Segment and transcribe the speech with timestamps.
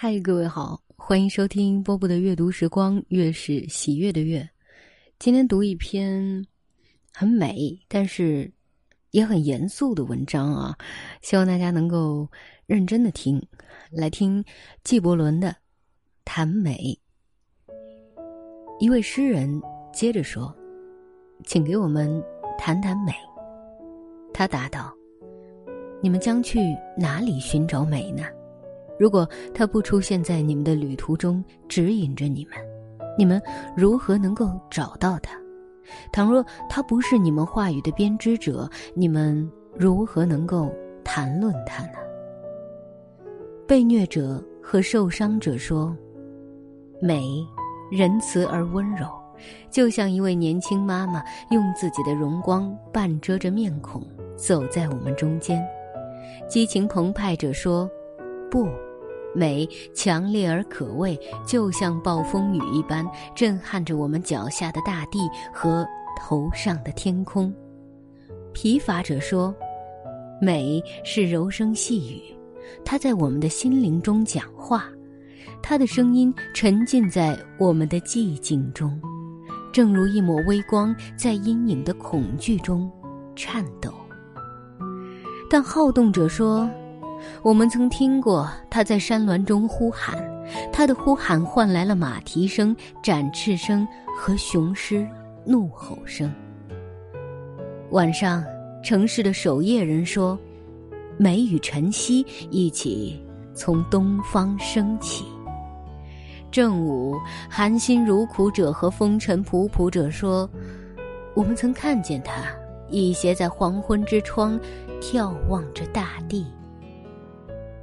[0.00, 4.48] 嗨，各位好，欢迎收听波波的阅读时光，月是喜悦的月。
[5.18, 6.46] 今天读一篇
[7.12, 8.48] 很美，但是
[9.10, 10.78] 也很严肃的文章啊，
[11.20, 12.30] 希望大家能够
[12.64, 13.44] 认真的听。
[13.90, 14.44] 来听
[14.84, 15.48] 纪伯伦的
[16.24, 16.96] 《谈美》。
[18.78, 19.60] 一位诗人
[19.92, 20.56] 接着说
[21.42, 22.08] ：“请给我们
[22.56, 23.12] 谈谈美。”
[24.32, 24.94] 他答道
[26.00, 26.60] ：“你们将去
[26.96, 28.22] 哪里寻找美呢？
[28.98, 32.54] 如果他不出现在你们的旅途中，指引着你们，
[33.16, 33.40] 你们
[33.76, 35.38] 如何能够找到他？
[36.12, 40.70] 倘若他不是你们话语的编织者，你们如何能够
[41.04, 41.92] 谈论他呢？”
[43.66, 45.96] 被虐者和受伤者说
[47.00, 47.22] ：“美，
[47.90, 49.06] 仁慈而温柔，
[49.70, 54.02] 就像一位年轻妈妈用自己的荣光半遮着面孔，
[54.36, 55.62] 走在我们中间。”
[56.48, 57.88] 激情澎湃者说
[58.50, 58.66] ：“不，
[59.34, 65.18] 美强烈而可畏，就像暴风雨一般，震撼着我们脚下的大地
[65.52, 65.86] 和
[66.18, 67.52] 头上的天空。”
[68.52, 69.54] 疲乏者说
[70.40, 72.22] ：“美是柔声细语。”
[72.84, 74.90] 它在我们的心灵中讲话，
[75.62, 79.00] 它的声音沉浸在我们的寂静中，
[79.72, 82.90] 正如一抹微光在阴影的恐惧中
[83.34, 83.90] 颤抖。
[85.48, 86.68] 但好动者说，
[87.42, 90.16] 我们曾听过他在山峦中呼喊，
[90.72, 95.06] 他的呼喊换来了马蹄声、展翅声和雄狮
[95.44, 96.32] 怒吼声。
[97.90, 98.44] 晚上，
[98.82, 100.38] 城市的守夜人说。
[101.20, 103.20] 美与晨曦一起
[103.52, 105.24] 从东方升起。
[106.48, 107.16] 正午，
[107.50, 110.48] 含辛茹苦者和风尘仆仆者说
[111.34, 112.44] ：“我们曾看见他
[112.88, 114.56] 倚斜在黄昏之窗，
[115.00, 116.46] 眺望着大地。”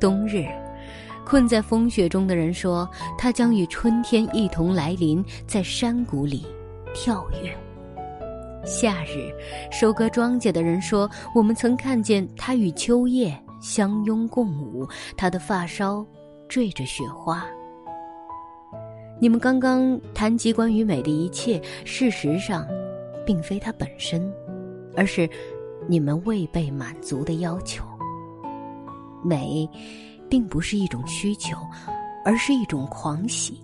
[0.00, 0.46] 冬日，
[1.24, 6.46] 困在风雪中的人说：“他将与春天一同来临，在山谷里
[6.94, 7.54] 跳跃。”
[8.64, 9.30] 夏日，
[9.70, 16.04] 收割庄稼的人说：“我们曾看见他与秋叶相拥共舞，他的发梢
[16.48, 17.46] 缀着雪花。”
[19.20, 22.66] 你们刚刚谈及关于美的一切，事实上，
[23.26, 24.32] 并非它本身，
[24.96, 25.28] 而是
[25.86, 27.84] 你们未被满足的要求。
[29.24, 29.68] 美，
[30.28, 31.56] 并不是一种需求，
[32.24, 33.60] 而是一种狂喜。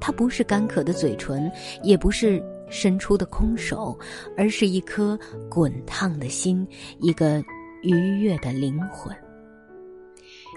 [0.00, 1.50] 它不是干渴的嘴唇，
[1.82, 2.42] 也不是。
[2.70, 3.96] 伸出的空手，
[4.38, 5.16] 而是一颗
[5.50, 6.66] 滚烫的心，
[6.98, 7.40] 一个
[7.82, 9.14] 愉悦的灵魂。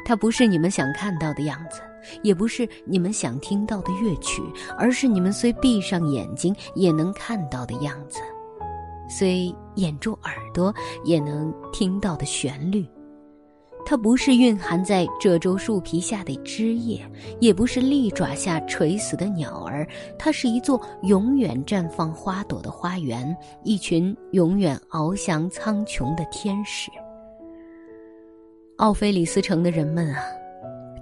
[0.06, 1.82] 它不是你们想看到的样子，
[2.24, 4.42] 也不是你们想听到的乐曲，
[4.80, 8.20] 而是你们虽闭上眼睛也能看到的样子，
[9.10, 10.74] 虽掩住耳朵
[11.04, 12.88] 也能听到的旋律。
[13.90, 17.00] 它不是蕴含在褶皱树皮下的枝叶，
[17.40, 19.88] 也不是利爪下垂死的鸟儿，
[20.20, 23.34] 它是一座永远绽放花朵的花园，
[23.64, 26.92] 一群永远翱翔苍穹的天使。
[28.76, 30.22] 奥菲里斯城的人们啊，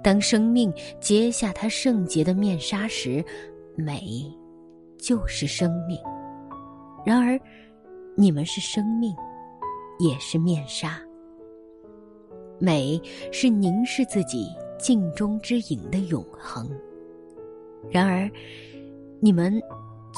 [0.00, 3.20] 当生命揭下它圣洁的面纱时，
[3.74, 4.32] 美
[4.96, 5.98] 就是生命；
[7.04, 7.36] 然而，
[8.16, 9.12] 你们是生命，
[9.98, 11.00] 也是面纱。
[12.58, 13.00] 美
[13.32, 16.70] 是凝视自己镜中之影的永恒。
[17.90, 18.28] 然而，
[19.20, 19.60] 你们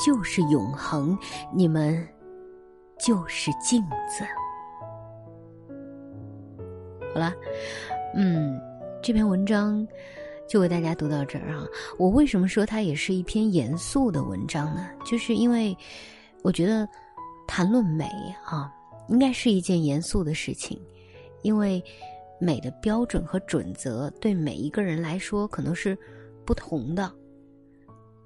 [0.04, 1.18] 就是永恒，
[1.54, 2.06] 你们
[2.98, 4.24] 就是镜子。
[7.12, 7.34] 好了，
[8.14, 8.60] 嗯，
[9.02, 9.86] 这篇文章
[10.48, 11.66] 就为大家读到这儿啊。
[11.98, 14.88] 我为什么说它也是一篇严肃的文章呢？
[15.04, 15.76] 就是因为
[16.42, 16.88] 我觉得
[17.46, 18.08] 谈论美
[18.44, 18.72] 啊，
[19.08, 20.80] 应该是一件严肃的事情，
[21.42, 21.82] 因为。
[22.40, 25.96] 美的标准和准则对每一个人来说可能是
[26.44, 27.12] 不同的，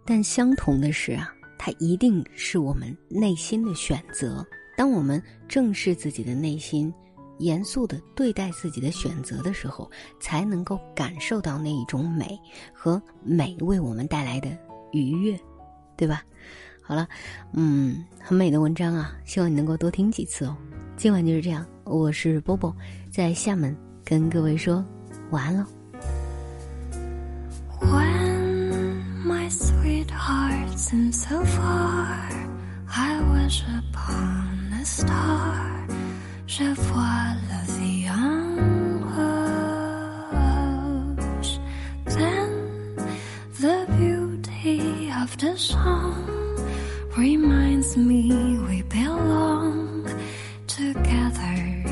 [0.04, 4.46] 但相同的是啊，它一定是我们内心的选择。
[4.76, 6.92] 当我们正视自己的内心，
[7.38, 9.90] 严肃的对待自己的选择的时候，
[10.20, 12.38] 才能够感受到那一种美
[12.72, 14.50] 和美为我们带来的
[14.92, 15.38] 愉悦，
[15.97, 16.24] 对吧？
[16.82, 17.08] 好了，
[17.53, 20.56] 嗯，很美的文章啊，希望你能够多听几次哦。
[20.97, 22.74] 今晚就是这样，我是波波，
[23.10, 23.76] 在厦门。
[24.03, 24.84] 跟各位说
[25.31, 25.66] 晚安喽。
[27.81, 32.29] When my sweetheart seems so far,
[32.87, 35.87] I wish upon a star.
[36.47, 39.03] Je vois la vie en
[41.17, 41.59] rouge.
[42.05, 42.96] Then
[43.59, 46.25] the beauty of the song
[47.16, 50.08] reminds me we belong
[50.67, 51.84] together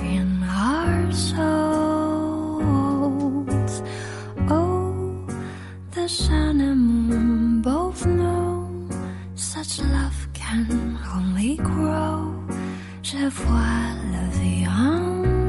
[6.61, 8.69] sun moon both know
[9.35, 10.67] such love can
[11.17, 12.17] only grow.
[13.03, 15.49] Je vois le viange.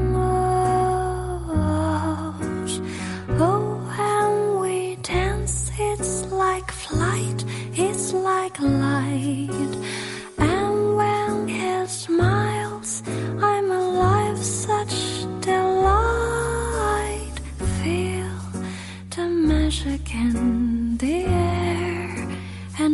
[3.48, 3.66] Oh,
[4.14, 4.76] and we
[5.12, 5.56] dance,
[5.90, 6.14] it's
[6.44, 7.40] like flight,
[7.86, 9.74] it's like light.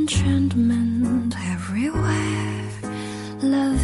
[0.09, 2.71] Enchantment everywhere.
[3.43, 3.77] La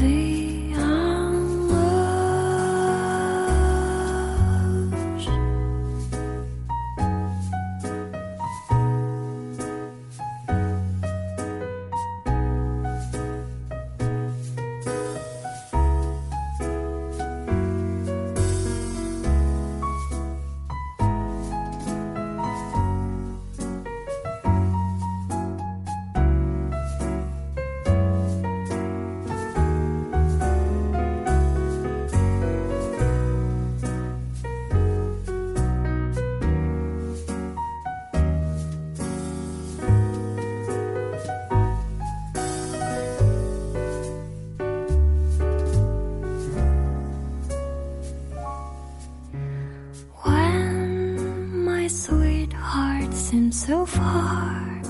[53.67, 54.83] so far,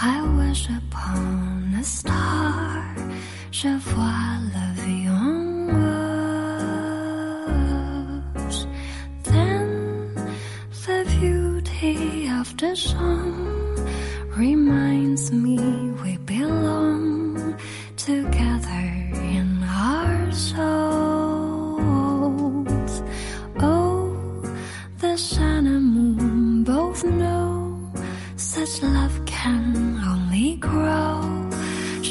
[0.00, 2.94] I wish upon a star.
[3.50, 5.66] Je vois la vie en
[8.38, 8.66] rose.
[9.24, 10.14] Then
[10.86, 13.53] the beauty of the sun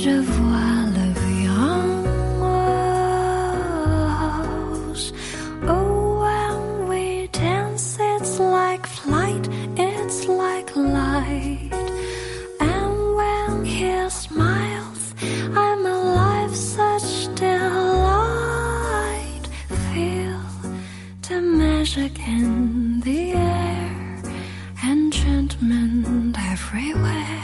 [0.04, 0.84] Je vois
[1.22, 1.48] vie
[4.04, 5.14] rose.
[5.66, 9.48] Oh, when we dance, it's like flight,
[9.78, 11.72] it's like light.
[12.60, 15.16] And when he smiles,
[15.56, 19.46] I'm alive, such delight.
[19.94, 20.42] Feel
[21.30, 24.22] the magic in the air,
[24.84, 27.40] enchantment everywhere.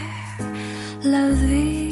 [1.05, 1.88] La vie